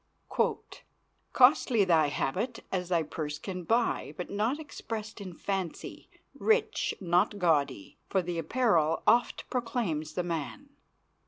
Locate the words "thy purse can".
2.89-3.63